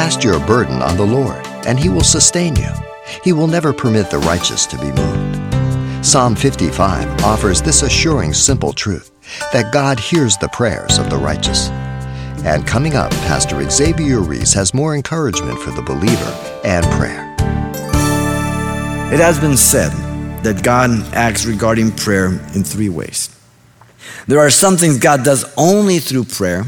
[0.00, 2.70] Cast your burden on the Lord, and He will sustain you.
[3.22, 6.06] He will never permit the righteous to be moved.
[6.06, 9.10] Psalm 55 offers this assuring simple truth
[9.52, 11.68] that God hears the prayers of the righteous.
[12.46, 17.34] And coming up, Pastor Xavier Reese has more encouragement for the believer and prayer.
[19.12, 19.90] It has been said
[20.44, 23.38] that God acts regarding prayer in three ways.
[24.26, 26.64] There are some things God does only through prayer.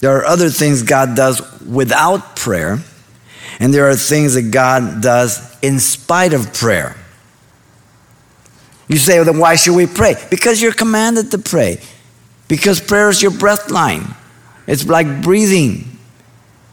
[0.00, 2.78] There are other things God does without prayer.
[3.58, 6.96] And there are things that God does in spite of prayer.
[8.88, 10.14] You say, well, then why should we pray?
[10.30, 11.80] Because you're commanded to pray.
[12.48, 14.14] Because prayer is your breath line.
[14.66, 15.98] It's like breathing.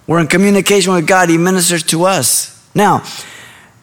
[0.06, 1.30] We're in communication with God.
[1.30, 2.70] He ministers to us.
[2.76, 3.04] Now,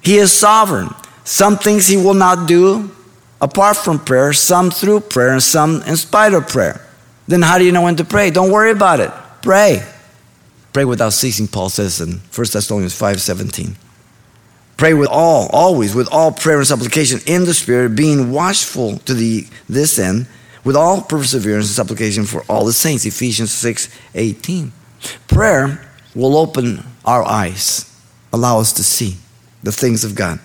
[0.00, 0.90] He is sovereign.
[1.24, 2.90] Some things He will not do
[3.40, 6.86] apart from prayer, some through prayer, and some in spite of prayer.
[7.26, 8.30] Then how do you know when to pray?
[8.30, 9.10] Don't worry about it.
[9.42, 9.84] Pray.
[10.72, 13.76] Pray without ceasing, Paul says in 1 Thessalonians 5:17.
[14.76, 19.12] Pray with all, always, with all prayer and supplication in the Spirit, being watchful to
[19.12, 20.26] the, this end,
[20.64, 23.04] with all perseverance and supplication for all the saints.
[23.04, 24.72] Ephesians 6 18.
[25.28, 27.84] Prayer will open our eyes,
[28.32, 29.16] allow us to see
[29.62, 30.38] the things of God.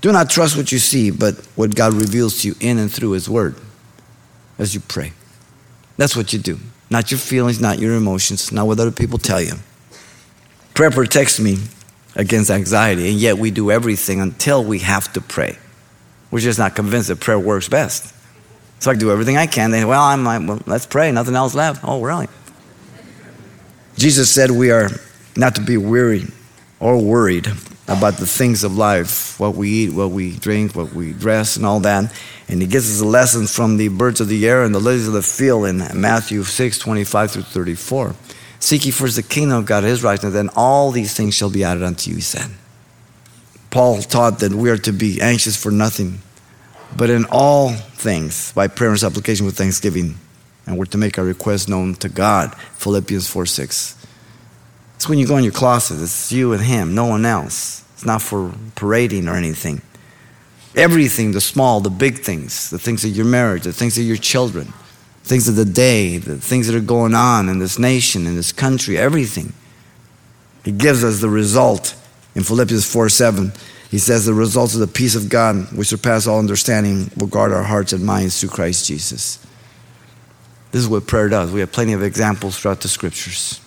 [0.00, 3.12] Do not trust what you see, but what God reveals to you in and through
[3.12, 3.56] His Word
[4.58, 5.12] as you pray.
[5.96, 6.58] That's what you do.
[6.88, 9.54] Not your feelings, not your emotions, not what other people tell you.
[10.74, 11.58] Prayer protects me
[12.14, 15.58] against anxiety, and yet we do everything until we have to pray.
[16.30, 18.14] We're just not convinced that prayer works best.
[18.78, 19.70] So I do everything I can.
[19.70, 21.10] They, well, I'm like, well, let's pray.
[21.10, 21.82] Nothing else left.
[21.82, 22.28] Oh, really?
[23.96, 24.90] Jesus said we are
[25.36, 26.24] not to be weary
[26.78, 27.48] or worried
[27.88, 31.64] about the things of life, what we eat, what we drink, what we dress, and
[31.64, 32.12] all that.
[32.48, 35.06] And he gives us a lesson from the birds of the air and the lilies
[35.06, 38.14] of the field in Matthew 6, 25 through 34.
[38.58, 41.62] Seek ye first the kingdom of God, his righteousness, then all these things shall be
[41.62, 42.50] added unto you, he said.
[43.70, 46.20] Paul taught that we are to be anxious for nothing,
[46.96, 50.16] but in all things, by prayer and supplication with thanksgiving,
[50.66, 52.54] and we're to make our requests known to God.
[52.74, 54.05] Philippians 4 6.
[55.06, 57.84] It's when you go in your closet, it's you and Him, no one else.
[57.92, 59.80] It's not for parading or anything.
[60.74, 64.16] Everything, the small, the big things, the things of your marriage, the things of your
[64.16, 64.72] children,
[65.22, 68.50] things of the day, the things that are going on in this nation, in this
[68.50, 69.52] country, everything.
[70.64, 71.94] He gives us the result
[72.34, 73.52] in Philippians 4 7.
[73.92, 77.52] He says, The results of the peace of God, which surpass all understanding, will guard
[77.52, 79.38] our hearts and minds through Christ Jesus.
[80.72, 81.52] This is what prayer does.
[81.52, 83.60] We have plenty of examples throughout the scriptures.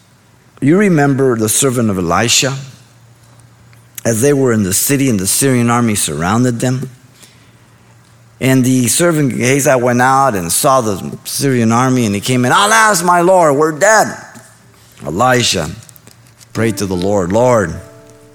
[0.62, 2.58] You remember the servant of Elisha?
[4.04, 6.90] As they were in the city and the Syrian army surrounded them.
[8.42, 12.52] And the servant Gehazi went out and saw the Syrian army and he came in,
[12.52, 14.08] Alas, my Lord, we're dead.
[15.04, 15.70] Elisha
[16.54, 17.74] prayed to the Lord, Lord,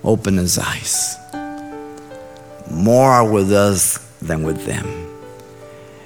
[0.03, 1.17] open his eyes.
[2.71, 4.87] More are with us than with them.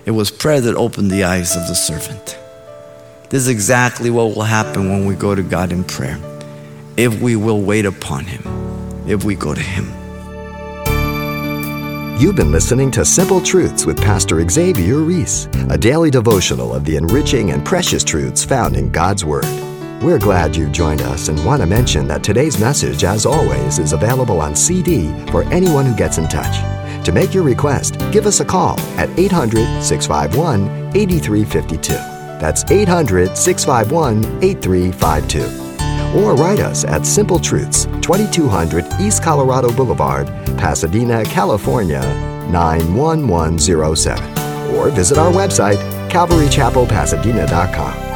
[0.05, 2.38] It was prayer that opened the eyes of the servant.
[3.31, 6.19] This is exactly what will happen when we go to God in prayer.
[6.97, 8.43] If we will wait upon Him,
[9.07, 9.85] if we go to Him.
[12.19, 16.97] You've been listening to Simple Truths with Pastor Xavier Reese, a daily devotional of the
[16.97, 19.45] enriching and precious truths found in God's Word.
[20.03, 23.93] We're glad you've joined us and want to mention that today's message, as always, is
[23.93, 26.57] available on CD for anyone who gets in touch.
[27.05, 32.18] To make your request, give us a call at 800 651 8352.
[32.39, 36.19] That's 800 651 8352.
[36.19, 42.01] Or write us at Simple Truths, 2200 East Colorado Boulevard, Pasadena, California,
[42.51, 44.75] 91107.
[44.75, 45.77] Or visit our website,
[46.09, 48.08] calvarychapelpasadena.com.